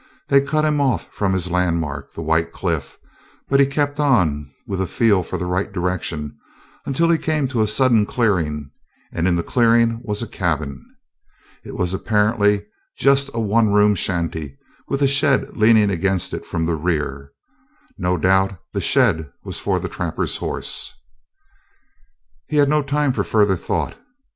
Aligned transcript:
They 0.29 0.41
cut 0.41 0.65
him 0.65 0.81
off 0.81 1.13
from 1.13 1.31
his 1.31 1.51
landmark, 1.51 2.13
the 2.13 2.23
white 2.23 2.51
cliff, 2.51 2.97
but 3.47 3.59
he 3.59 3.67
kept 3.67 3.99
on 3.99 4.49
with 4.65 4.81
a 4.81 4.87
feel 4.87 5.21
for 5.21 5.37
the 5.37 5.45
right 5.45 5.71
direction, 5.71 6.39
until 6.87 7.07
he 7.07 7.19
came 7.19 7.47
to 7.49 7.61
a 7.61 7.67
sudden 7.67 8.07
clearing, 8.07 8.71
and 9.11 9.27
in 9.27 9.35
the 9.35 9.43
clearing 9.43 9.99
was 10.03 10.23
a 10.23 10.27
cabin. 10.27 10.83
It 11.63 11.75
was 11.75 11.93
apparently 11.93 12.63
just 12.97 13.29
a 13.35 13.39
one 13.39 13.73
room 13.73 13.93
shanty 13.93 14.57
with 14.87 15.03
a 15.03 15.07
shed 15.07 15.55
leaning 15.55 15.91
against 15.91 16.33
it 16.33 16.47
from 16.47 16.65
the 16.65 16.73
rear. 16.75 17.31
No 17.95 18.17
doubt 18.17 18.57
the 18.73 18.81
shed 18.81 19.31
was 19.43 19.59
for 19.59 19.79
the 19.79 19.87
trapper's 19.87 20.37
horse. 20.37 20.95
He 22.47 22.57
had 22.57 22.69
no 22.69 22.81
time 22.81 23.13
for 23.13 23.23
further 23.23 23.55
thought. 23.55 23.95